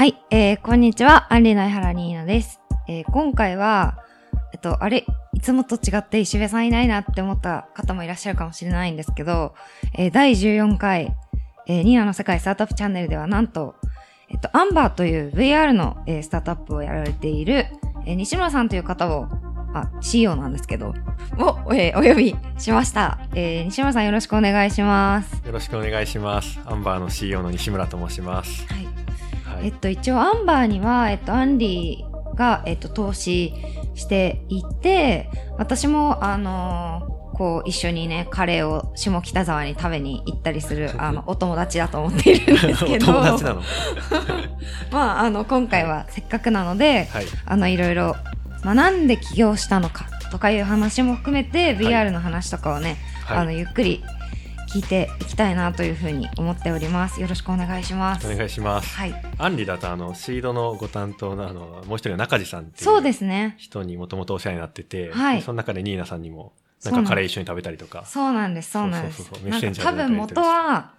[0.00, 2.62] はい、えー、こんにちは、アンリの江原ニーナです。
[2.88, 3.98] えー、今回は、
[4.54, 5.04] えっと、あれ、
[5.34, 9.54] いつもと違って石部さんいないなって思った方もいらっしゃるかもしれないんですけど、
[9.92, 11.14] えー、第14回、
[11.66, 13.74] えー、ニーナの世界スタートアップチャンネルではなんと、
[14.30, 17.66] えっと、アンバーという VR の、えー、スタートアップをやられている、
[18.06, 19.26] えー、西村さんという方を、
[19.74, 20.94] あ、CEO なんですけど、
[21.38, 23.18] を、えー、お呼びしました。
[23.34, 25.46] えー、西村さんよろしくお願いします。
[25.46, 26.58] よろしくお願いします。
[26.64, 28.66] アンバーの CEO の西村と申します。
[28.72, 28.89] はい。
[29.60, 33.54] はい、えっと、一応、アンバーには、えっと、アンリーが、えっと、投資
[33.94, 35.28] していて、
[35.58, 43.12] 私も、あのーこう、一緒にね、カレーを下北沢に食べに行ったりする、あの、お友達だと思っているんですけど。
[43.12, 43.62] お友達なの
[44.92, 47.24] まあ、あの、今回はせっかくなので、はい。
[47.46, 48.14] あの、いろいろ、
[48.62, 53.58] まあ、なんで起業したのかとかいう話も含めて、VR の話とかをね、あの、はい。
[53.58, 54.04] ゆっくり
[54.72, 57.20] 聞いていきたいなというふうに思っております。
[57.20, 58.32] よろしくお願いします。
[58.32, 58.94] お願いします。
[58.94, 59.14] はい。
[59.36, 63.56] アンリだと、あの、シードのご担当の、あの、もう一人の中地さんっていそううですね。
[63.58, 66.52] 人にもともとお世話になってて、はいでその中でニーナさんにも、
[66.84, 68.04] なんかカレー一緒に食べたりとか。
[68.06, 69.28] そうなんです、そうなんです
[69.82, 70.92] 多分元は、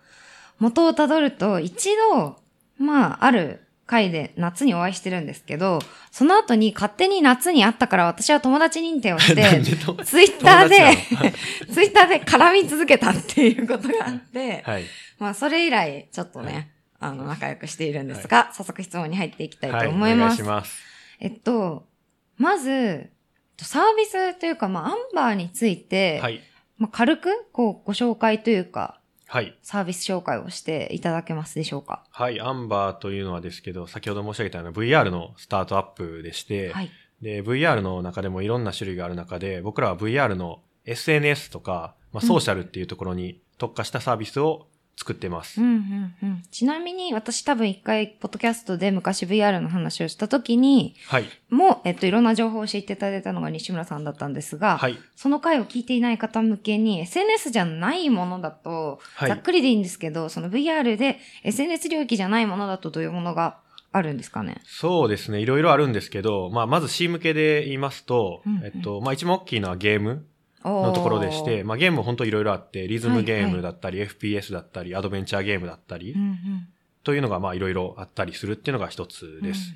[0.59, 2.35] 元をたどると、一度、
[2.77, 3.61] まあ、ある
[3.91, 5.79] 回で夏にお会いしてるんですけど、
[6.11, 9.43] その後に勝手に夏に会ったから私は友達認定をして、
[10.05, 10.97] ツイッターで
[11.73, 14.85] ツイッターで絡み続けたっていうことがあって、はい。
[15.19, 19.89] まあ、それ以来、ちょっとね、あの、仲良くしているんですが、早速質問に入っていきたいはい。
[19.89, 20.41] と思います。
[20.41, 20.81] お願いします。
[21.19, 21.85] えっと、
[22.37, 23.09] まず、
[23.57, 26.39] サービスというか、まあ、アンバーについて、はい。
[26.77, 29.00] まあ、軽く、こう、ご紹介というか、
[29.33, 29.57] はい。
[29.61, 32.03] サービス紹介をしていただけますでしょうか？
[32.11, 32.41] はい。
[32.41, 36.91] アンバーというのはですけど、先ほど申し上げたような VR のスタートアップでして、はい。
[37.21, 45.59] で、VR の中でもいろんな種類がある中で、僕らは VR の SNS とか、まあ、ソーシャルっていうところに特化したサービスを作ってます。
[45.59, 46.43] うんうんうん。
[46.51, 51.25] ちなみに、私多分一回、ポッドキャストで昔 VR の話をした時に、はい。
[51.49, 54.97] もう、えっと、いろんな情報を教えていただいたのが西村さんだったんですが、はい。
[55.15, 63.57] その回を聞いていない方向けに、SNS じゃないものだと、はいざっくりでいいんですけど、その VR で SNS 領域じゃないものだとどういうものが
[63.91, 64.61] あるんですかね？
[64.65, 65.39] そうですね。
[65.39, 70.25] いろいろあるんですけど、まあ、まず C 向けで言いますと、うんうんえっと、まあ、一番大きいのはゲーム
[70.63, 73.53] ののところでして、まあ、ゲームも本当いろいろあって、リズムゲーはいはい。
[73.55, 76.67] ムだったり、FPS だったり、アドベンチャーゲームだったり、うんうん、
[77.03, 79.73] というのがまあいろいろあったりするっていうのが一つです。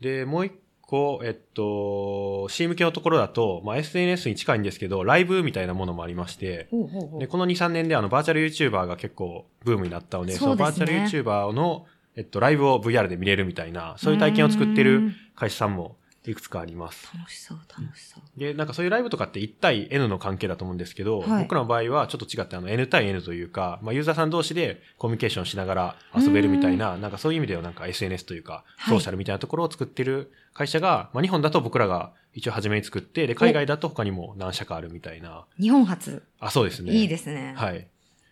[0.00, 0.52] で、もう一
[0.82, 7.20] 個、えっと、C 向けのところだと、まあ、SNS に近いんですけど、ライブみたいなものもありまして、ほうほうほう。
[7.20, 10.50] で、この2、3年であの、バーチャル YouTuber が結構ブームになったので、そね。
[10.52, 11.86] のバーチャル YouTuber の、
[12.16, 15.14] えっと、ライブを VR で見れるみたいな、そういう体験を作ってるうん。
[15.36, 15.97] 会社さんも
[16.30, 17.08] いくつかあります。
[17.16, 18.38] 楽しそう、楽しそう。
[18.38, 35.46] で、なんかそういうライブとかって1対 N の関係だと思うんですけど、はい僕らの場合はちょっと違ってあの N 対 N というか、まあユーザーさん同士でコミュニケーションしながら遊べるみたいな、なんかそういう意味ではなんか SNS というか、はいソーシャルみたいなところを作ってる会社が、まあ日本だと僕らが一応初めに作って、で、海外だと他にも何社かあるみたいな。
[35.58, 36.22] 日本初。
[36.40, 36.92] あ、そうですね。
[36.92, 37.54] いいですね。
[37.56, 37.88] はい。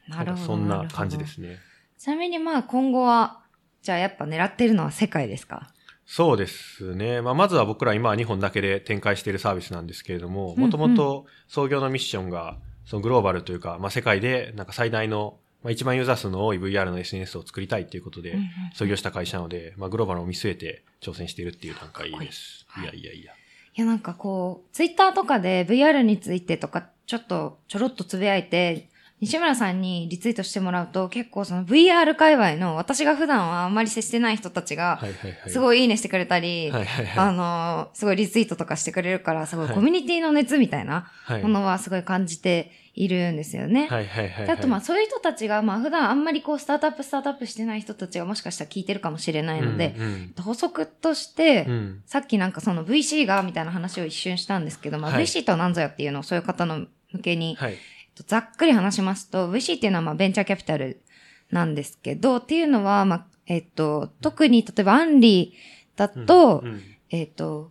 [0.08, 0.44] なるほど。
[0.46, 1.58] そんな感じですね。
[1.98, 3.40] ちなみにまあ今後は、
[3.82, 5.70] じゃあやっぱ狙ってるのは世界ですか？
[6.06, 7.20] そうですね。
[7.20, 18.38] まあ、まずは僕ら今は日本だけで展開しているサービスなんですけれども、うんもともと創業のミッションが、そのグローバルというか、まあ、世界でなんか最大の、まあ、一番ユーザー数の多い VR の SNS を作りたいっていうことで
[18.74, 22.66] 創業した会社なので、まあ、グローバルを見据えて挑戦しているっていう段階です。
[22.76, 23.32] いいいやいやいや。
[23.32, 28.88] いやなんかこう、ツイッターとかで VR についてとかちょっとちょろっとつぶやいて、
[29.18, 35.00] 西村さんにリツイートしてもらうと結構その VR 界隈の私が普段はあんまり接してない人たちが。
[35.48, 36.70] すごいいいねしてくれたり。
[37.16, 43.86] あのーすごいリツイートとかしてくれるから、すごいはいコミュニティの熱みたいなはいものはすごい感じているんですよね。
[43.88, 44.46] はいはいはいはい。
[44.46, 57.76] であとまあそういう人たちが、まあ普段あんまりこうスタートアップスタートアップしてない人たちがもしかしたら聞いてるかもしれないので、うんうん補足として、うんさっきなんかその VC がみたいな話を一瞬したんですけど、まあはい VC とは何ぞやっていうのをそういう方の向けに、はい。
[58.16, 61.02] えっとざっくり話しますと、VC っていうのはまあベンチャーキャピタル
[61.50, 66.80] なんですけど、っていうのは、まあ、えっと、特に例えばアンリーだと、うんうん
[67.10, 67.70] えっと、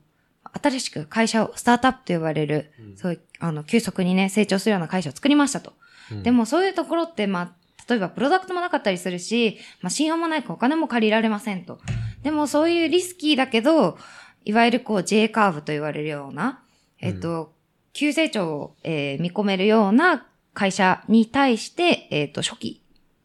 [0.62, 5.74] 新しく会社を、スタートアップと呼ばれる、うんそういう、あの、急速にね、成長するような会社を作りましたと。
[6.12, 7.52] うんでもそういうところって、まあ、
[7.90, 11.80] 例えばプロダクトもなかったりするし、まあ、信用もないからお金も借りられませんと。
[12.24, 13.98] でもそういうリスキーだけど、
[14.44, 16.64] いわゆるこう J カーブと言われるような、
[17.00, 17.54] えっと、
[17.94, 22.82] 急成長を、えー見込めるような会社に対して、えっと、初期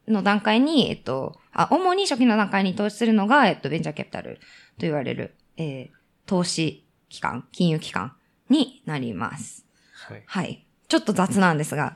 [0.07, 4.41] の段階に、えっと、あ、主に初期の段階に投資するのが、えっと、ベンチャーキャピタルと
[4.81, 6.01] 言われる、えー
[6.31, 8.15] 投資機関、金融機関
[8.49, 9.67] になります。
[10.09, 10.23] はい。
[10.25, 10.65] はい。
[10.91, 11.95] ちょっと雑なんですが、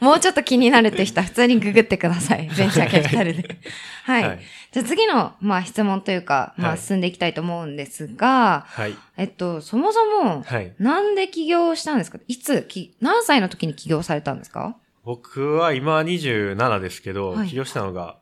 [0.00, 2.48] もうちょっと気になるって人は普通にググってください。
[2.48, 3.56] ベンチャーキャピタルで。
[4.04, 4.22] はい。
[4.24, 4.40] はい。
[4.72, 8.96] じゃあ次の、まあ質問というか、まはいあ進んでいきたいと思うんですが、はい。
[9.16, 10.74] えっと、そもそも、はい。
[10.78, 12.18] なんで起業したんですか？
[12.26, 14.76] いつ、き何歳の時に起業されたんですか？
[15.04, 18.16] 僕は今27ですけど、はい起業したのが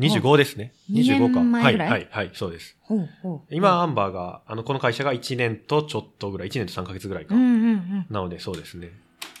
[0.00, 0.72] 26?5?25 ですね。
[0.88, 1.40] 二年25か。
[1.42, 1.90] 前ぐらい？
[1.90, 2.76] はい、はい、はい、そうです。
[2.82, 3.54] ほうほう。
[3.54, 7.34] 今、アンバーが、あの、この会社が1年とちょっとぐらい、1年と3ヶ月ぐらいか。
[7.34, 8.06] うんうんうん。
[8.10, 8.90] なので、そうですね。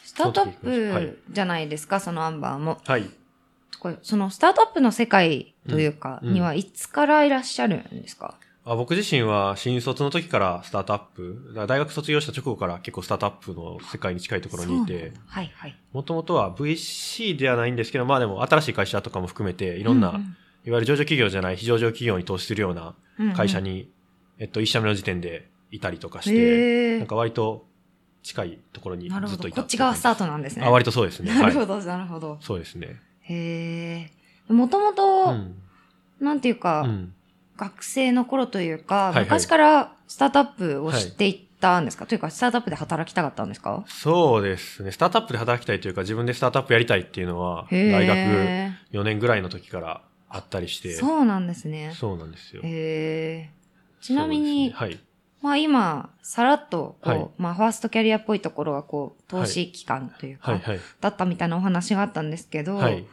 [0.04, 2.78] スタートアップじゃないですか、そのアンバーも。
[2.84, 3.08] はい。
[3.80, 15.76] これそのスタートアップの世界というか、うんうんにはいつからいらっしゃるんですか、あ僕自身は新卒の時からスタートアップ、大学卒業した直後から結構スタートアップの世界に近いところにいてはいはい。
[15.92, 22.94] もともとは VC ではないんですけど、まあでも新しい会社とかも含めて、いろんな、うんいわゆる上場企業じゃない非上場企業に投資するような
[23.34, 23.90] 会社に、
[24.38, 27.66] えっと、一社目の時点でいたりとかしへて、ーなんか割と
[28.22, 29.08] 近いところに。
[29.08, 30.64] ずっといたこっち側スタートトなんですね。
[30.64, 31.30] あ、割とそうですね。
[31.30, 31.40] はい。
[31.40, 32.38] なるほど、なるほど。
[32.40, 33.00] そうですね。
[33.22, 34.10] へ
[34.48, 34.52] え。
[34.52, 35.54] もともうと、ん。
[36.20, 37.14] なんていうか、うん。
[37.56, 43.84] 学生の頃というか、昔からスタートアップを知っていったんですか、というか、スタートアップで働きたかったんですか？
[43.88, 44.90] そうですね。
[44.92, 48.18] スタートアップで働きたいというか、自分でスタートアップやりたいっていうのは、大学
[48.92, 50.94] 4年ぐらいの時からあったりして。
[50.94, 51.92] そうなんですね。
[51.94, 52.62] そうなんですよ。
[52.64, 53.50] へえ。
[54.00, 54.98] ちなみに、ねはい。
[55.42, 60.80] まあ今、さらっと、こう、はいまあファーストキャリアっぽいところが、こう、投資期間というか、はい、はい。
[61.00, 63.04] だったみたいなお話があったんですけど、はい。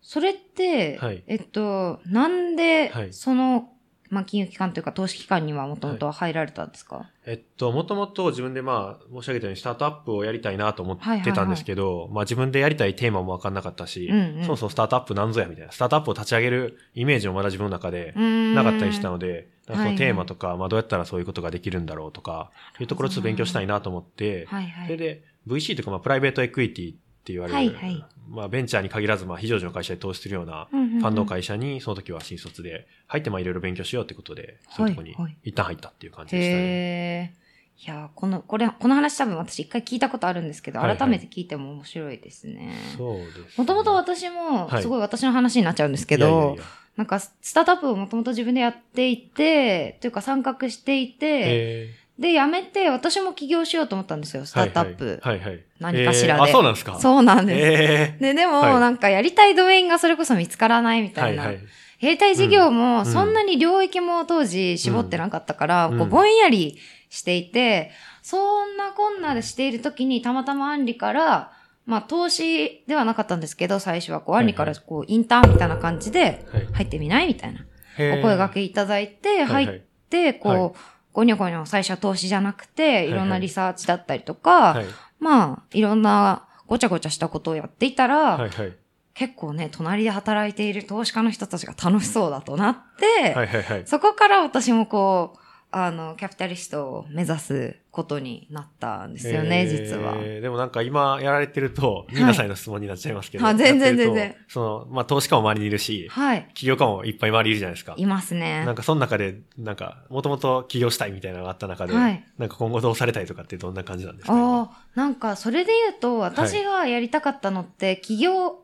[0.00, 3.68] それって、はいえっと、なんでは、いその、
[4.10, 14.44] まあ金融機関というか投資機関にはもともと入られたんですか、えっと、もともと自分でまあ、申し上げたようにスタートアップをやりたいなと思ってたんですけど、まあ自分でやりたいテーマもわかんなかったし、うんうん。
[14.44, 19.88] そもそもスタートアップなんぞやみたいな、スタートアップを立ち上げるイメージもまだ自分の中でなかったりしたので、そのはい。
[19.88, 24.86] はいテーマとか、まあどうやったらそういうことができるんだろうとか、いうところをちょっと勉強したいなと思って、はいはい。
[24.86, 36.62] それで VC とかまあプライベートエクイティって言われる、はいはいまあベンチャーに限らずまあ非上場の会社で投資するようなファンド会社にその時は新卒で入ってまあいろいろ勉強しようってことで、そういうところにはいはい一旦入ったっていう感じでしたね。
[36.62, 37.46] へえ。
[37.78, 42.74] いや、この、これ、この話多分私一回聞いたことあるんですけど、はいはい改めて聞いても面白いですね。
[42.96, 43.44] そうです、ね。
[43.58, 46.62] もともと私も、はいすごい私の話になっちゃうんですけど、いやいやいや
[46.96, 55.20] なんか、スタートアップをもともと自分でやっていて、というか参画していて、えで、辞めて、私も起業しようと思ったんですよ、スタートアップ。
[55.22, 55.60] はいはい。
[55.78, 56.98] 何かしらでえーあ、そうなんですか？
[56.98, 57.58] そうなんです。
[57.60, 61.26] えで、でも、はいなんかやりたいドメインがそれこそ見つからないみーたな。
[61.26, 61.58] はいいはい。
[62.00, 66.78] やりたい事業も、んそんなに領域も当時絞ってなかったから、うんこうぼんやり
[67.10, 67.90] していて、
[68.22, 71.52] そんなこんなでしている時にたまたまアンリから、
[71.84, 77.60] まあ投資ではなかったんですけど、最初はこう、アンリからこう、インターンみたいな感じで、はい入ってみないみたいな。
[77.98, 79.80] お声掛けいただいて、はい入っ
[80.10, 80.72] て、こう、はい
[81.16, 84.84] ゴニョゴニョ最初は投資じゃなくて、いろんなリサーチだったりとか、はい
[85.18, 88.76] まあ、いろんなごちゃごちゃしたことをやっていたら、はいはい。
[89.14, 93.86] 結構ね、隣で働いている投資家の人たちが楽しそうだとなって、はいはいはい。
[93.86, 95.38] そこから私もこう、
[95.70, 100.14] あの、キャピタリストを目指すことになったんですよね、えー実は。
[100.16, 103.46] でもなんか今やられてると、いニーナさんへの質問になっちゃいますけど。
[103.46, 106.48] あ全然全然その、まあ投資家も周りにいるし、はい。
[106.54, 107.94] 起業家もいっぱい周りいるじゃないですか。
[107.96, 108.74] いますねなん。
[108.74, 118.60] かその中で、なんか、もともと起業したいみたいなのがあった中で、はいなんか今後どうされたいとかってどんな感じなんですかああ、なんかそれで言うと、私がやりたかったのって、起業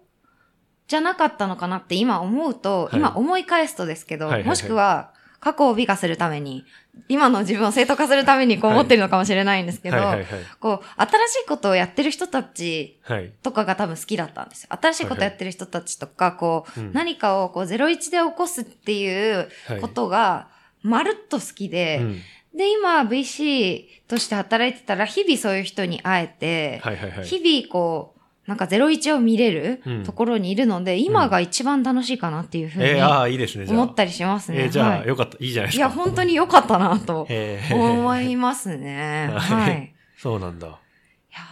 [0.89, 6.65] じゃなかったのかなって今思うと、はい今思い返すとですけど、はいはいはいもしくは過去を美化するために、
[7.09, 10.27] 今の自分を正当化するためにこうはい思ってるのかもしれないんですけど、はいはいはい。
[10.61, 13.33] こう、新しいことをやってる人たちはい。
[13.43, 14.69] とかが多分好きだったんですよ。
[14.81, 20.49] 新しいことやってる人たちとか、こう、うん何かをこう01で起こすっていうはいことが、
[20.83, 22.21] まるっと好きで、うん
[22.55, 27.25] で、今 VC として働いてたら、日々そういう人に会えて、はいはいはい。
[27.25, 28.12] 日々こう、
[28.47, 33.67] なんか01を見れるうんところにいるので、今が一番楽しいかなっていうふうにいいですね。
[33.69, 34.63] 思ったりしますね。
[34.63, 35.87] えーじゃあ、はいよかった、いいじゃないですか。
[35.87, 37.29] いや、本当に良かったなと
[37.73, 39.29] 思いますね。
[39.33, 40.21] ははいい。
[40.21, 40.67] そうなんだ。
[40.67, 40.71] い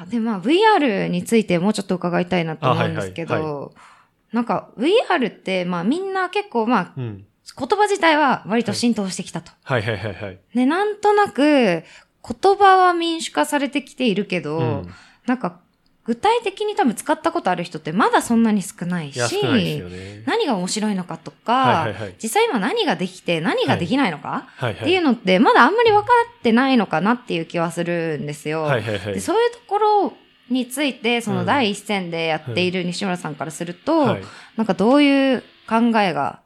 [0.01, 3.71] や、で、まあ VR についてもうちょっと伺いたいなと思うんですけど、あはい
[4.33, 7.25] なんか VR って、まあみんな結構まあうん。
[7.59, 9.51] 言葉自体は割と浸透してきたと。
[9.65, 10.39] はいはいはいはい。
[10.55, 14.91] ね、なんとなく言葉は民主化されてきているけど、うん
[15.27, 15.61] なんか
[16.11, 20.25] 具体的に多分使ったことある人ってまだそんなに少ないし、いね。
[20.27, 24.81] 何が面白いのかとか、はいはいはい実際今何ができて何ができないのか、はいはい。
[24.81, 26.09] っていうのってまだあんまり分か
[26.41, 28.63] ってないのかなっていう気はするんですよ。
[28.63, 29.15] はいはいはい。
[29.15, 30.13] でそういうところ
[30.51, 34.23] について、そのうん第一線でやっている西村さんからすると、はい
[34.57, 36.41] なんかどういう考えが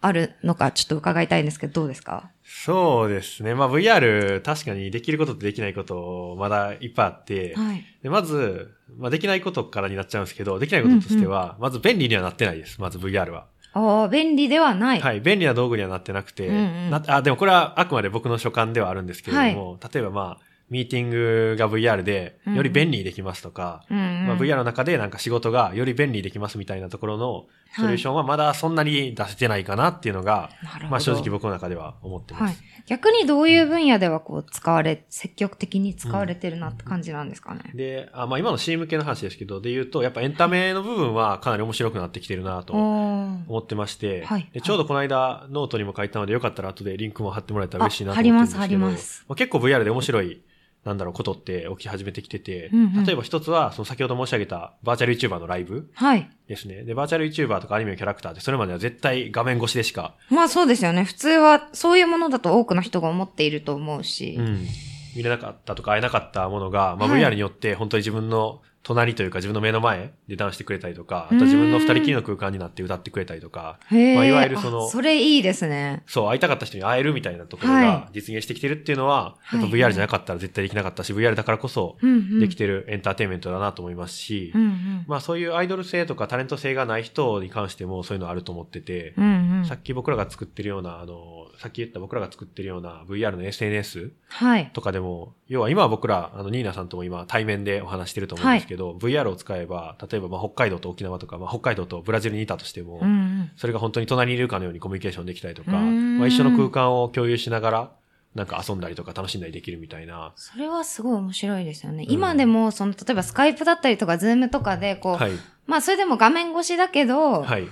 [0.00, 2.30] あるのかちょっと伺いたいんですけど、どうですか？
[2.44, 3.54] そうですね。
[3.54, 7.84] まあ VR 確かにできることとできないことまだいっぱいあって、はい。
[8.02, 12.80] でまず、まあできないことからになっちゃうんですけど、できないこととしては、まず便利にはなってないです。
[12.80, 13.46] まず VR は。
[13.74, 15.00] ああ、便利ではない。
[15.00, 15.20] はい。
[15.20, 27.46] 便利な道具にはなってなくて、うんうんなあ、でもこれはあくまで僕の所感ではあるんですけれども、例えばまあ、ミーティングが VR でより便利にできますとか、うんうんまあ、VR の中でなんか仕事がより便利にできますみたいなところの
[27.76, 30.88] ソリューションはまだそんなに出せてないかなっていうのが、なるほど。
[30.88, 32.62] まあ正直僕の中では思ってまはいす。。
[32.86, 37.60] 逆にどういう分野ではこう使われ、積極的に使われてるなって感じなんですかね。
[37.74, 50.42] で、あまあ今の CM 系の話ですけど、で言うと、やっぱエンタメの部分はかなり面白くなってきてるなと思ってまして、はいでちょうどこの間ノートにも書いたのでよかったら後でリンクも貼ってもらえたら嬉しいなと思ってるんです貼ります貼りますあ結構 VR で面白い、
[50.88, 56.28] なんだろう、ことって起き始めてきてて、うんうん例えば一つは、その先ほど申し上げたバーチャル YouTuber のライブはい。
[56.48, 56.82] ですね。
[56.82, 61.04] で、バーチャル YouTuber とかアニメのキャラクターってそれまでは絶対画面越しでしか、まあそうですよね。
[61.04, 64.36] 普通はそういうものだと多くの人が思っていると思うし。
[64.38, 64.66] うん、
[65.14, 76.02] 見れなかったとか会えなかったものが、まあ、はい VR によって本当に自分の隣というか自分の目の前でダンしてくれたりとか、あと自分の二人きりの空間になって歌ってくれたりとか、まあいわゆるそのあそれいいですね。
[76.06, 81.96] そう、会いたかった人に会えるみたいなところはが実現してきてるっていうのは、はいやっぱ VR じゃなかったら絶対できなかったし、VR だからこそ。
[82.40, 85.04] できてるエンターテインメントだなと思いますし、うんうん。
[85.06, 89.66] まあそういうアイドル性とかタレント性がない人に関してもそういうのあると思ってて、うんうん。
[89.66, 94.70] さっき僕らが作ってるような、あの、さっき言った僕らが作ってるような VR の SNS はい。
[94.72, 103.50] とかでも、要は今は僕ら、あの、ニーナさんとも今対面でお話してると思うんですけど、VR を使えば、例えばまあ北海道と沖縄とか、まあ北海道とブラジルにいたとしても、うんうん。
[103.56, 107.92] それが本当に隣にいるかのようにコミュニケーションできたりとか、まあ一緒の空間を共有しながら、
[108.34, 110.32] なんか遊んだりとか楽しんだりできるみたいな。
[110.36, 112.04] それはすごい面白いですよね。
[112.04, 115.32] うん今でも、その、例えばスカイプだったりとか、ズームとかで、こう、はい。
[115.66, 117.66] まあそれでも画面越しだけど、はい。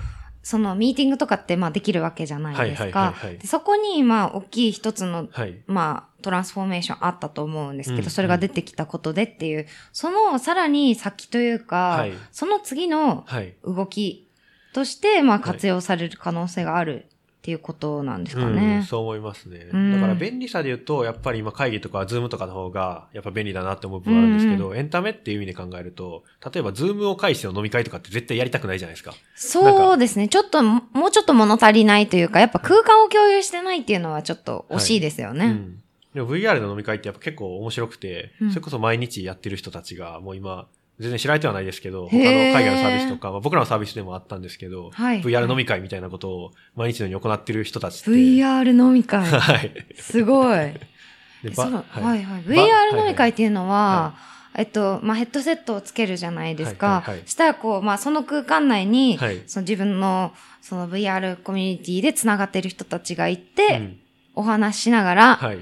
[0.46, 5.60] そのミーティングとかってまあできるわけじゃないですかそこにまあ大きい一つのはい。
[5.66, 13.56] まあトランスフォーメーションあったと思うんですけど、うんそれが出てきたことでっていう、そのさらに先というか、はいその次のはい。
[13.64, 14.30] 動き
[14.72, 17.06] としてまあはい活用される可能性がある
[17.46, 18.84] っていうことなんですかうん、ね。
[18.88, 19.68] そう思いますね。
[19.72, 29.14] うんだから便利さで言うと、やっぱり今会議とかズームとかの方が、やっぱ便利だなって思う部分あるんですけど、エンタメっていう意味で考えると、例えばズームを介しての飲み会とかって絶対やりたくないじゃないですか。
[29.36, 30.26] そうですね。
[30.26, 35.46] ちょっと、もうちょっと物足りないというか、やっぱ空間を共有してないっていうのはちょっと惜しいですよね。
[35.46, 35.82] うん。
[36.14, 40.66] でも VR の飲み会ってやっぱ結構面白くて、うんそれこそ毎日やってる人たちが、もう今、
[40.98, 48.10] 全然知られてはないですけど、他の海外のサービスとか、まあ、僕らのサービスでもあったんですけど、はい VR 飲み会みたいなことを毎日のように行ってる人たちって。
[48.10, 49.24] VR 飲み会。
[49.24, 49.86] はい。
[49.98, 50.58] すごい。
[51.42, 52.42] でばそうはいはい。
[52.42, 54.14] ば VR 飲み会っていうのは、は
[54.54, 56.86] えっと、まあ、ヘッドセットをつけるじゃないですか。
[56.86, 63.98] はいはいはいしたらこう、まあ、その空間内に、はいその自分の、その VR コミュニティで繋がってる人たちがいて、うん
[64.36, 65.58] お話ししながら、はい。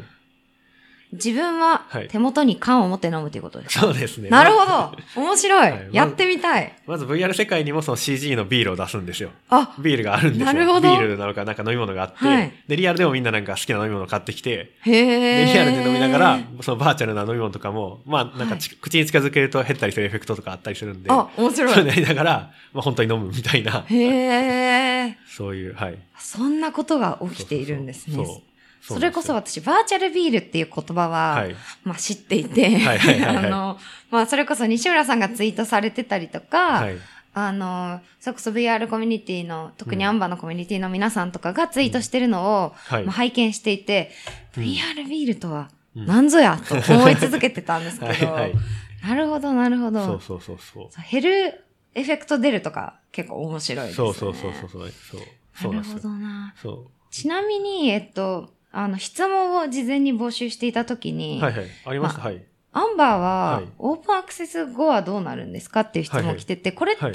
[1.15, 4.29] 自分ははい手元に缶を持って飲むということですか、そうですね。
[4.29, 9.31] なるほまど面白い、はいやってみたいまず VR 世界にもその CG のビールを出すんですよ。
[9.49, 10.47] あ、ビールがあるんですよ。
[10.47, 15.45] なるほどビールなのかなんか飲み物があって、はいで、リアルでもみんななんか好きな飲み物を買ってきて、へで、え。
[15.45, 21.75] リアルで飲みながら、そのバーチャルな飲み物とかも、まあなんかち、口に近づけると減ったりするエフェクトとかあったりするんで、あ、面白い。
[21.75, 25.19] そうやりながら、まあ本当に飲むみたいな、へえ。
[25.27, 25.99] そういう、はい。
[26.19, 28.17] そんなことが起きているんですね。
[28.17, 28.54] そうそうそう
[28.87, 31.57] それこそ私、バーチャルビールっていう言葉は、はい。
[31.85, 33.79] まあ知っていて、はいはいはいはい あの、
[34.11, 36.97] まあそれこそ西村さんがツイートされてたりとか、はい。
[37.37, 44.13] あの、それこそ VR コミュニティの、特にアンバーのコミュニティの皆さんとかがツイートしてるのを、はいまあ、拝見していて、
[44.57, 48.55] うん VR ビールとはうん何ぞやと思い続けてたんですけど、 はいはい。
[49.03, 50.05] なるほど、なるほど。
[50.05, 50.89] そうそうそうそう。
[51.11, 51.65] 減る
[51.95, 54.07] エフェクト出るとか結構面白いですね。
[54.07, 54.79] そうそうそうそうそ
[55.19, 55.21] う。
[55.55, 55.99] そうなるほ。
[55.99, 56.55] どな。
[56.61, 61.43] そちなみに、えっと、あの、質問を事前に募集していたときに、う。
[61.43, 61.67] はいはい。
[61.87, 62.45] ありました、まはい。
[62.73, 63.69] アンバーは、はい。
[63.79, 67.13] オープンアクセス後はどうなるんですかっていう質問来てて、これって、は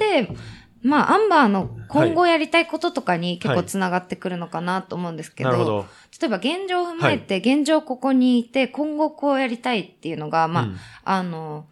[0.81, 5.85] まあ、アンバーの今後やりたいこととかに結構はいつながってくるのかなと思うんですけど、なるほど。
[6.21, 10.77] 例えば現状を踏まえて、現状ここにいて、今後こうやりたいっていうのが、まあ、うん。
[11.03, 11.67] あの、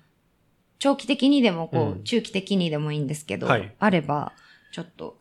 [0.80, 2.04] 長期的にでも、こう、うん。
[2.04, 3.74] 中期的にでもいいんですけど、はい。
[3.80, 4.34] あれば、
[4.74, 5.18] ちょっと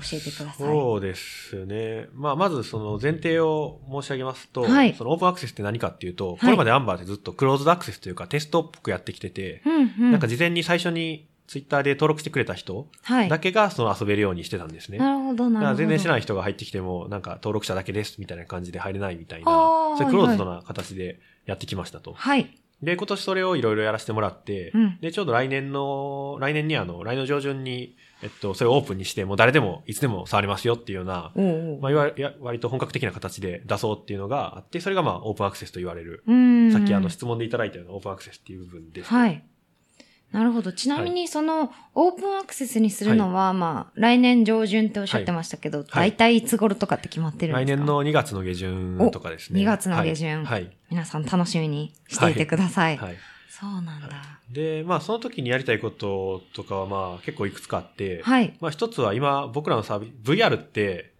[0.00, 0.54] 教えてください。
[0.56, 2.08] そうですね。
[2.14, 10.12] まあ、まずその前提を申し上げますと、はいそのオープンアクセスって何かっていうと、いこれまでアンバーってずっとクローズドアクセスというかテストっぽくやってきてて、うんうん。
[10.12, 13.28] なんか事前に最初にツイッターで登録してくれた人はい。
[13.28, 14.98] だけがその遊べるようにしてたんですね。
[14.98, 15.54] なるほど、なるほど。
[15.54, 22.12] だから全然知らない人が入ってきても、なんか登録者だけですみたいな感じで入れないみたいな、そういうクローズドな形でやってきましたと。
[22.12, 22.56] はい。
[22.82, 36.22] で、今年それをいろいろやらせてもらって、うんで、ちょうど来年の、来年にあの、来年の上旬に、えっと、それをオープンにして、もう誰でもいつでも触れますよっていうような、おうおうまあ、いわ割と本格的な形で出そうっていうのがあって、それがまあ、オープンアクセスと言われる。
[36.26, 36.72] うん。
[36.72, 39.10] さっきあの質問でいただいたようなオープンアクセスっていう部分です。
[39.10, 39.42] はい。
[40.32, 40.72] なるほど。
[40.72, 47.74] ちなみに、その、オープンアクセスにするのは、まあ、来年上旬っておっしゃってましたけど、はい大体いつ頃とかって決まってるんですか？
[47.74, 49.60] 来年の2月の下旬とかですね。
[49.60, 50.70] お2月の下旬はい。
[50.88, 52.96] 皆さん楽しみにしていてください。
[52.96, 53.08] はい。
[53.08, 53.16] はい
[53.50, 54.08] そうなんだ。
[54.48, 58.56] で、まあ、その時にやりたいこととかはまあ、結構いくつかあって、はい。
[58.60, 61.12] まあ、一つは今、僕らのサービス、VR って、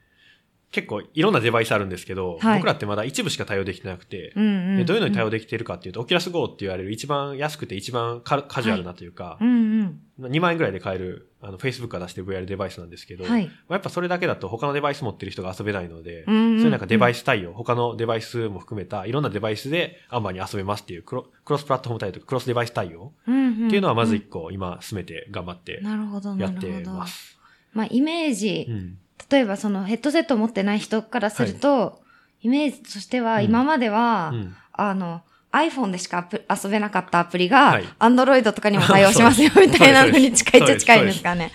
[0.72, 13.30] 結構いろんなデバイスあるんですけど、はい僕らってまだ一部しか対応できてなくて、うんうん、でどういうのに対応でできているかっていうと、オキュラス GO って言われる一番安くて一番カカジュアルなというか、うん2万円ぐらいで買える、あの、Facebook が出してる VR デバイスなんですけど、うん。
[13.30, 13.46] はい。
[13.46, 21.24] まあやっぱそれだけだと他のデバイス持ってる人が遊べないので、うんうんそういうなんかデバイス対応、他のデバイスも含めたいろんなデバイスでアンバーに遊べますっていうクロ
[21.56, 26.92] スプラットフォーム対応とかクロスデバイス対応うんうん、っていうのはまず一個今進めて頑張ってなるほど、なやってるほど。
[26.92, 27.38] ます。
[27.72, 28.98] まあ、イメージ、うん。
[29.30, 32.00] 例えばそのヘッドセットを持ってない人からすると、
[32.42, 35.22] イメージとしては、うん今までは、うんあの、
[35.52, 41.52] iPhone でしか遊べなかったアプリが、はい Android とかにも対応しますよ、みたいなのに近いっちゃ近いんですかね。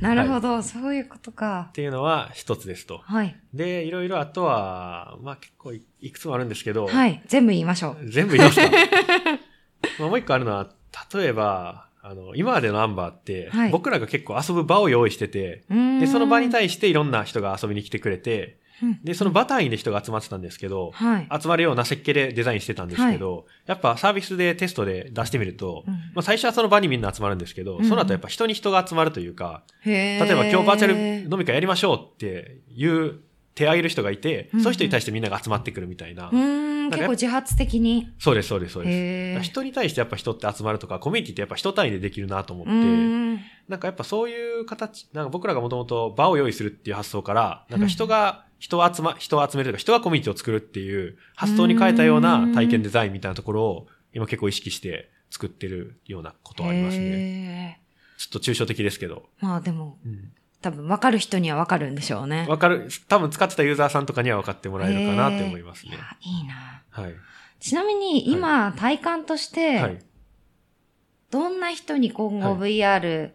[0.00, 1.72] なるほど、そういうことかっ。
[1.72, 2.98] ていうのは一つですと。
[3.04, 3.36] はい。
[3.54, 7.22] で、いろいろあとは、まあ結構いいくつもあるんですけど、はい。
[7.26, 8.10] 全部言いましょう。
[8.10, 8.70] 全部言いますか？
[9.98, 10.68] まあもう一個あるのは、
[11.14, 13.70] 例えば、あの、今までのアンバーって、はい。
[13.70, 18.58] 僕らが結構遊ぶ場を用意してて、でで、その場にい対していろんな人が遊びに来てくれて、
[19.02, 21.28] で、その場単位で人が集まってたんですけど、はい。
[21.40, 25.94] 集まるような設計でデザインしてたんですけど、やっぱサービスでテストで出してみると、うん。
[25.94, 27.82] まあ最初はその場にみんな集まるんですけど、うん。
[27.82, 33.20] うんその後やっぱ人に人が集まるというか、へ例えば今日バーチャルル飲み会やりましょうっていう
[33.54, 36.30] 手を挙げる人がいて、そういう人に対してみんなが集まってくるみたいな。
[36.90, 38.08] 結構自発的に。
[38.18, 39.44] そうです、そうです、そうです。
[39.44, 42.68] 人に対してやっぱ人って集まるとか、コミュニティってやっぱ人単位でできるなと思っう
[43.38, 43.44] て。
[43.68, 57.04] なんかやっぱそういう形、なんか僕らがもともと場を用意するっていう発想から、なんか人が、人を集ま、人を集めるとか、人がコミュニティを作るっていう発想に変えたような体験デザインみたいなところを今結構意識して作ってるようなことはありますね。
[57.04, 57.86] へ
[58.18, 59.28] ちょっと抽象的ですけど。
[59.42, 60.32] ーまあでも、うん
[60.62, 62.46] 多分分かる人には分かるんでしょうね。
[62.48, 65.94] わかる、多分使ってたユーザーさんとかには分かってもらえるかなって思いますねい。
[65.94, 66.82] やいいな。
[66.90, 67.14] はい。
[67.60, 69.98] ちなみに今、体感として、はい。
[71.30, 73.30] どんな人に今後は VR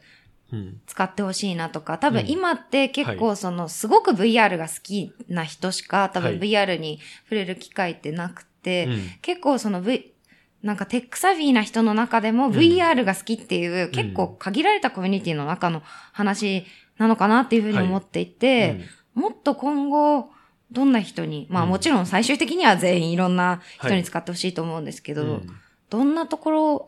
[0.51, 0.81] うん。
[0.85, 10.13] 使ってほしいなとか、多分うん今って結構その、すごく VR が好きな人しか多分はい VR に触れる機会ってなくて、うん結構その V、
[10.61, 16.65] なんかテックサフィーな人の中でもん VR が好きっていう、結構限られたコミュニティの中の話
[17.01, 18.81] なのかなっていうふうに思っていて、
[19.15, 20.29] もっと今後、
[20.71, 21.69] どんな人に、まあうん。
[21.69, 25.47] もちろん最終的には全員いろんな人に使ってほしいと思うんですけど、うんうん
[25.89, 26.87] どんなところ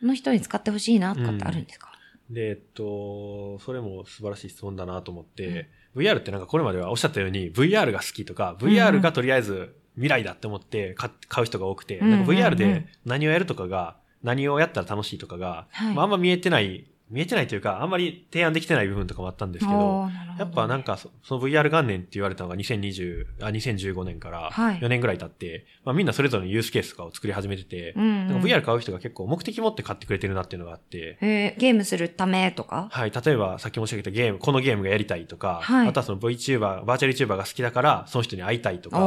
[0.00, 1.90] の人に使ってほしいなとかってあるんですか、
[2.30, 12.56] で、えっと、それも素晴らしい質問だなと思って、VR ってなんかこれまではおっしゃったように VR が好きとか、VR がとりあえず未来だって思って買買う人が多くて、うんなんか VR うんうん。
[12.58, 15.94] で何をやるとかが、何をやったら楽しいとかが、はい。
[15.94, 24.78] まあ、あんま見えてない、見えてないというか、あんまり提案できてない部分とかもあったんですけど、やっぱなんかそその VR 元年って言われたのが2020、あ、2015年からはい。
[24.78, 28.28] 4年ぐらい経って、まあみんなそれぞれのユースケースとかを作り始めてて、うんうん。
[28.28, 32.88] なんか VR 買う人が結構目的持って買ってくれてるなっていうのがあって、えーゲームするためとか？
[32.90, 33.12] はい。
[33.12, 35.88] 例えば、さっき申し上げたゲーム、このゲームがやりたいとか、はい。
[35.88, 39.00] あとはその VTuber、バーチャル YouTuber が好きだから、その人に会いたいとか、あ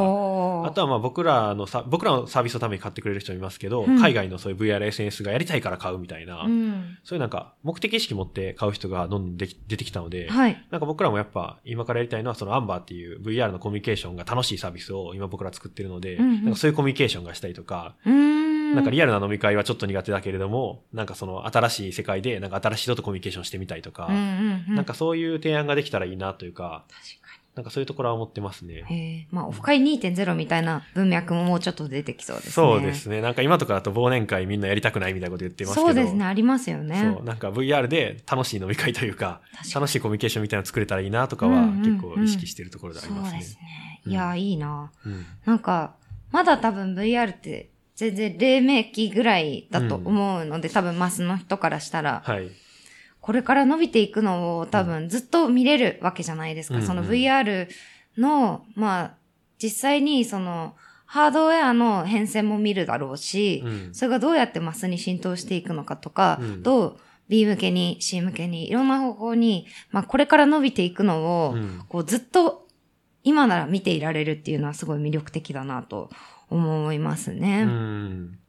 [0.71, 3.99] とはまあ僕らのさ、僕らのサービスのために買ってくれる人もいますけど、うん。
[3.99, 6.97] 海外のそういう VR、SNS がやりたいから買うみたいな、うん。
[7.03, 10.65] そういうなんか目的意識持って買う人がどんどんでき出てきたので、はい。
[10.69, 17.95] なんか僕らもやっぱ今からやりたいのはそのアンバーっていう VR のコミュニケーションが楽しいサービスを今僕ら作ってるので、うんうんなんかそういうコミュニケーションがしたりとか。
[18.73, 24.76] なんかリアルな飲み会はちょっと苦手だけれども、なんかその新しい世界でなんか新しい人とコミュニケーションしてみたいとか、うんうんうん。
[24.76, 27.26] なんかそういう提案ができたらいいなというか、確
[27.58, 29.28] なんかそういうところは思ってますね。
[29.32, 32.52] まあ、オフ会2.0みたいな文脈ももうちょっと出てきそうですね。
[32.52, 33.20] そうですね。
[33.20, 35.88] なんか今とかだと忘年会みんなやりたくないみたいなこと言ってますけど。
[35.88, 37.13] そうですね、ありますよね。
[37.15, 37.26] そう。
[37.26, 43.30] なんか VR で楽しい飲み会というか、確かに楽しいコミュニケーションみたいなの作れたらいいなとかはうんうんうん結構意識してるところでありますね。
[43.32, 43.62] そうですね。
[44.06, 44.91] うんいや、いいな。
[45.06, 45.96] うんなんか、
[46.32, 52.52] まだ多分 VR って全然黎明期ぐらいだと思うので、多分マスの人からしたら、はい。
[53.27, 56.75] これから伸びていくのを多分ずっと見れるわけじゃないですか。
[56.75, 57.67] うんうんその VR
[58.17, 59.15] の、まあ、
[59.61, 72.65] 実際にその、ハードウェアの変遷も見るだろうし、うんそれがどうやってマスに浸透していくのかとか、うんどう B 向けに C 向けにいろんな方向に、まあこれから伸びていくのを、うんこうずっと
[73.25, 76.09] 今なら見ていられるっていうのはすごい魅力的だなと
[76.49, 77.63] 思いますね。
[77.63, 78.39] うん。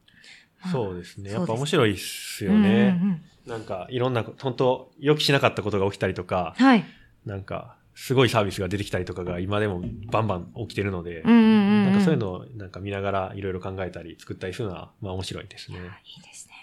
[0.71, 1.31] そうですね。
[1.31, 2.89] やっぱ面白いっすようんうんうね。
[2.91, 6.85] んなんかいろんな、本当予期しなかったことが起きたりとか、はい。
[7.25, 11.85] なんか、すごいサービスが出てきたりとかが今でもバンバン起きてるので、うんうんうん。
[11.85, 15.79] なんかそういうのをなんか見ながらいろいろ考えたり作ったりするのは、まあ面白いですね。
[15.79, 16.53] いいですね。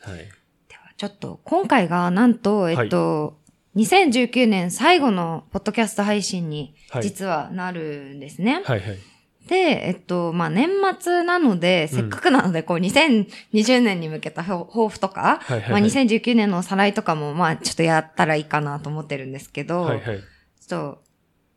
[0.00, 0.18] はい。
[0.18, 3.38] では、ちょっと、今回が、なんと、えっと、
[3.76, 8.62] 2019年最後のポッドキャスト配信に、はい実はなるんですね。
[8.64, 8.98] はいはい。
[9.46, 10.68] で、えっと、まあ、年
[11.00, 20.18] 末なので、せっかくなので、こう、2020年に向けた抱抱負とか、はいはいはいまあ、2019年のおさらいとかも、まあ、ちょっとやったらいいかなと思ってるんですけど、はいはい。
[20.60, 21.02] ちょっと、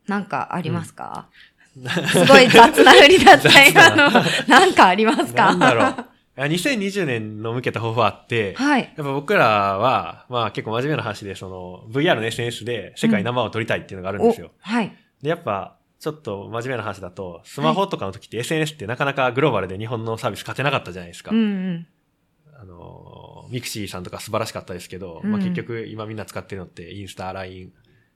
[0.06, 1.28] なんかありますか、
[1.72, 4.10] すごい雑な振りだった、今の。
[4.48, 5.54] なんかありますか？
[5.54, 6.06] なんだろう。
[6.38, 8.82] いや2020年の向けた抱負はあって、はい。
[8.96, 14.48] やっぱ僕らは、まあ結構真面目な話で、その VR の SNS で世界ナンバーワンを取りたいっていうのがあるんですよ。
[14.48, 14.92] おはい。
[15.22, 21.30] で、やっぱ、ちょっと真面目な話だと、スマホとかの時って SNS ってなかなかグローバルで日本のサービス勝てなかったじゃないですか。
[21.30, 21.86] うんうん。
[22.58, 27.70] あの、ミクシーさんとか素晴らしかったですけど、うんまあ結局今みんな使ってるのってインスタ、LINE、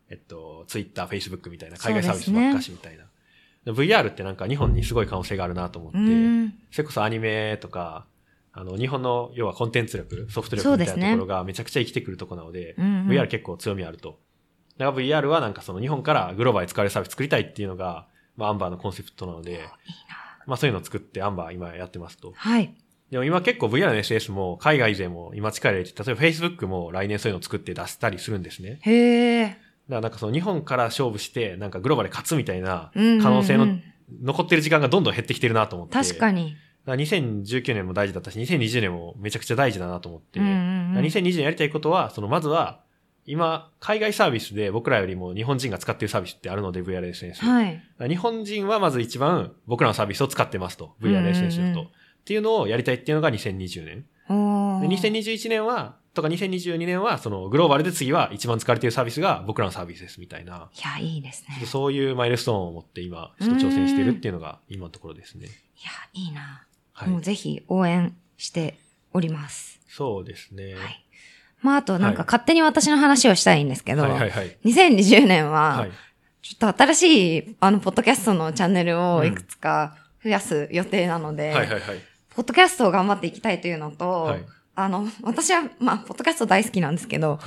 [0.08, 3.04] えっと、Twitter、Facebook みたいな海外サービスばっかしみたいな。
[3.66, 6.54] で VR ってなんか日本にすごい可能性があるなと思って、うん。
[6.70, 8.06] それこそアニメとか、
[8.54, 14.18] あの、日本の要はコンテンツ力、ソフト力みたいなところがめちゃくちゃ生きてくるところなので、うんうん VR 結構強みあると。
[14.78, 18.06] だから VR はなんかその日本からグローバルに使われるサービス作りたいっていうのが、
[18.36, 19.68] まあアンバーのコンセプトなので、
[20.46, 22.32] まあそういうのを作ってアンバー今やってますと。
[22.34, 22.74] はい。
[23.10, 28.78] でも今結構 VR の SS も海外勢も今力入れて、例えば Facebook も来年そういうのを作って出したりするんですね。
[28.82, 29.44] へえ。
[29.46, 29.58] だか
[29.88, 33.78] らなんかその日本から勝負して、なんかグローバルで勝つみたいな可能性の
[34.22, 35.94] 残ってる時間がどんどん減ってきてるなと思って。
[35.94, 36.56] 確かに。
[36.84, 42.83] だから2019年も大事だったし、2020年もめちゃくちゃ大事だなと思って、うんうんうんだから2020年やりたいことは、そのまずは、
[43.26, 47.34] 今、海外サービスで僕らよりも日本人が使っているサービスってあるので、VRSNS。
[47.36, 47.74] はい。
[47.74, 50.94] だから日本人はまず一番僕らのサービスを使ってますと。
[51.00, 51.88] VRSNS と、うんうんうん
[52.24, 54.06] っていうのをやりたいっていうのが2020年。
[54.80, 60.70] で2021年は、とか2022年は、そのグローバルで次は一番使われているサービスが僕らのサービスですみたいな。
[60.74, 61.66] いや、いいですね。
[61.66, 65.46] そういうマイルストーンを持って今、ちょっと挑戦しているっていうのが今のところですね。
[65.46, 65.52] いや、
[66.14, 66.66] いいな。
[66.92, 68.78] はいもうぜひ応援して
[69.12, 69.80] おります。
[69.88, 70.74] そうですね。
[70.74, 71.03] はい。
[71.64, 72.26] まあ、あとなんかはい。
[72.26, 74.58] 勝手に私の話をしたいんですけど、はいはいはい。
[74.66, 75.90] 2020年は、はい。
[76.42, 81.80] ちょっと新しい、あの、ポッドキャストのチャンネルをいくつか増やす予定なので、はいはいはい。
[82.36, 84.44] ポッドキャストを頑張っていきたいというのと、はい。
[84.74, 87.40] あの、私は、まあ、ポッドキャスト大好きなんですけど、はい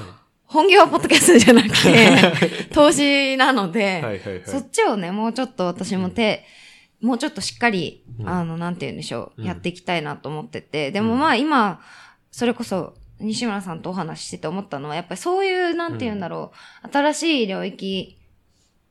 [0.48, 4.44] 本業はポッドキャストじゃなくて、投資なので、はいはいはい。
[4.46, 6.46] そっちをね、もうちょっと私も手、
[7.02, 8.30] もうちょっとしっかり、うん。
[8.30, 9.46] あの、なんて言うんでしょう、うん。
[9.46, 11.20] やっていきたいなと思ってて、でもうん。
[11.20, 11.82] まあ今、
[12.32, 16.52] それこそ、西村さんとお話ししてて思ったのは、やっぱりそういう、なんて言うんだろ
[16.84, 18.18] う、新しい領域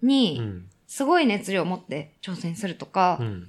[0.03, 0.69] うに、ん。
[0.87, 3.49] すごい熱量を持って挑戦するとか、うん。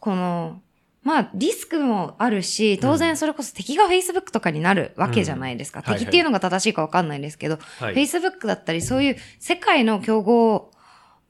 [0.00, 0.60] この、
[1.02, 5.80] まあ、リスクもあるし、当然それこそ敵が Facebook とかになるわけじゃないですか。
[5.80, 7.94] うん敵っていうのが正しいかわかんないですけど、はい。
[7.94, 10.70] Facebook だったりそういう世界の競合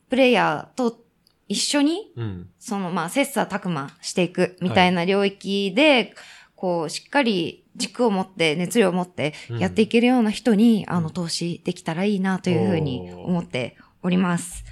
[0.09, 1.01] プレイヤーと
[1.49, 2.49] 一緒に、うん。
[2.59, 6.15] そのまあ、切磋琢磨していくみたいな領域で、
[6.55, 14.65] こう、しっかり軸を持って、熱量を持ってやっていけるような人に、あの、投資できたらいいなというふうに思っております。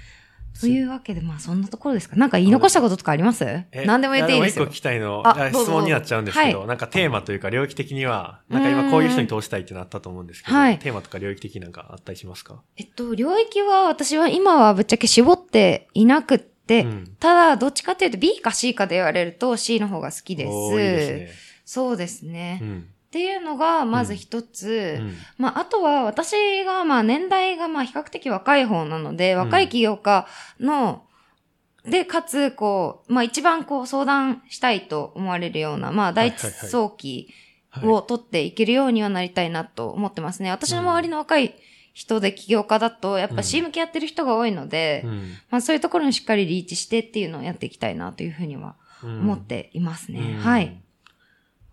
[0.61, 2.15] というわけで、まあ、そんなところですか？
[2.15, 3.43] なんか言い残したこととかあります？
[3.43, 4.65] え何でも言っていいですよ。
[4.65, 4.77] やもう一個聞。
[4.77, 10.77] きたいの、質問になっちゃうんですけど、はなんかテーマというか領域的には、なんか今こういう人に通したいってなったと思うんですけど、はい。
[10.77, 12.61] テーマとか領域的になんかあったりしますか？
[12.77, 17.15] えっと、領域は私は今はぶっちゃけ絞っていなくって、うん。
[17.19, 20.51] ただ、どっちかっていうと B か C かで言われると C の方が好きです。
[20.51, 22.33] いいですそうですね。
[22.33, 22.59] ね。
[22.61, 22.79] うん。
[22.79, 24.97] っていうのが、まず一つ。
[24.99, 30.27] うんまあ、あとは、私が、まあ、年代が、まあ、比較的若い方なので、若い起業家
[30.59, 31.03] の、
[31.85, 37.27] で、かつ、こう、まあ、一番こう、相談したいと思われるような、まあ、第一早期
[37.69, 40.51] はいを取っていけるようにはなりたいなと思ってますね。
[40.51, 41.55] 私の周りの若い
[41.93, 45.11] 人で起業家だと、やっぱうん C 向きやってる人が多いので、うん
[45.49, 50.19] まあ、そういうところにしっかりリーチしてっていうのをやっていきたいなというふうにはうん思っていますね。
[50.19, 50.79] うんはい。。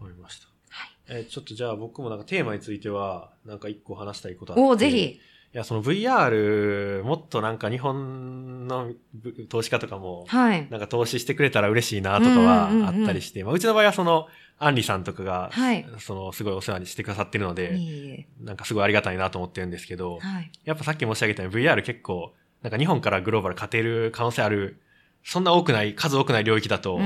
[0.01, 0.47] わかりました。
[0.71, 4.63] はいえーちょっとじゃあ僕もなんかテーマについては、なんか一個話したいことあって。
[4.63, 5.21] おーぜひ。
[5.53, 10.69] いや、その VR、もっとなんか日本のぶ投資家とかも、はい。
[10.71, 14.29] なんか投資してくれたら嬉しいなとかはあったりして、まあうちの場合はその、
[14.63, 20.53] アンリさんとかが、はいその、すごいお世話にしてくださってるのいで、えいえなんかすごいありがたいなと思ってるんですけど、はい。
[20.65, 22.33] やっぱさっき申し上げたように VR 結構、
[22.63, 24.81] なんか日本からグローバル勝てる可能性ある、
[25.25, 26.99] そんな多くない、数多くない領域だと。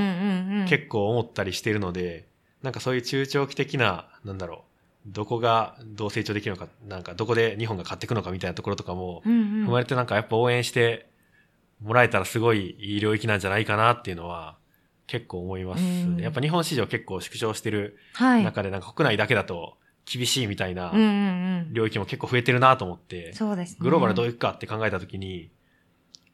[0.68, 2.26] 結構思ったりしてるので、
[2.64, 4.64] なんかそういう中長期的な、なんだろ
[5.06, 11.06] う、どこがどう成長できるのか、なんかどこで日本が勝っていくのかみたいなところとかも、踏まれてなんかやっぱ応援して
[11.82, 14.56] もらえたらすごいいい領域なんじゃないかなっていうのは
[15.06, 16.22] 結構思いますうんね。
[16.22, 18.44] やっぱ日本市場結構縮小してるはい。
[18.44, 20.90] 中でなんか国内だけだと厳しいみたいな。
[21.70, 23.76] 領域も結構増えてるなと思って、そうですね。
[23.80, 25.50] グローバルどういくかって考えたときに、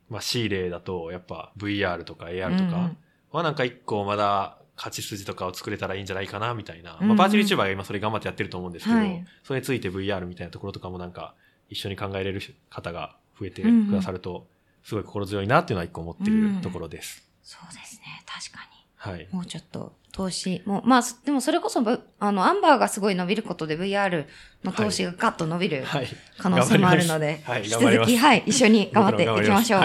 [0.09, 2.91] まあ C 例だとやっぱ VR とか AR とか
[3.33, 6.95] はなんか一個まだ勝ち筋とかを作れたらいいんじゃないかなみたいな。
[6.95, 11.35] うんうんまあバーチャル YouTuber が今それ頑張ってやってると思うんですけど、はいそれについて VR みたいなところとかもなんか
[11.69, 12.41] 一緒に考えれる
[12.71, 14.47] 方が増えてうんうんくださると、
[14.83, 17.29] すごい心強いなっていうのは一個思ってるところです。
[17.43, 18.23] そうですね。
[18.27, 19.21] 確かはい。
[19.21, 19.27] に。
[19.33, 24.27] もうちょっと投資も、まあ、そでもそれこそ、ぶあの、アンバーがすごい伸びることで VR
[24.63, 26.09] の投資がガッと伸びるはい。
[26.39, 28.11] 可能性もあるので、はい、引き頑張ります。
[28.11, 29.81] 続き、はい、一緒に頑張っていきましょう。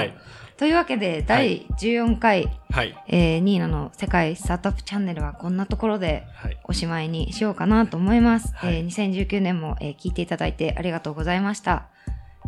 [0.55, 0.59] はい。
[0.59, 2.95] というわけで、第14回、はい。
[3.07, 6.57] えー、ニーナの世界スタートアップチャンネルはこんなところではい。
[6.65, 8.53] おしまいにしようかなと思います。
[8.55, 11.87] はいえー2019年も、えー聞いていただいてありがとうございました。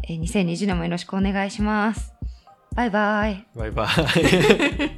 [0.07, 2.13] えー2020年もよろしくお願いします。
[2.75, 3.45] バイバイ。
[3.55, 3.87] バイバイ。